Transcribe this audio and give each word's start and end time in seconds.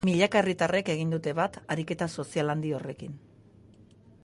Milaka 0.07 0.37
herritarrek 0.39 0.87
egin 0.93 1.11
dute 1.15 1.33
bat 1.41 1.59
ariketa 1.75 2.09
sozial 2.21 2.53
handi 2.55 2.73
horrekin. 2.79 3.15